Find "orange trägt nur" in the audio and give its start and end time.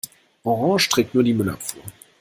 0.45-1.23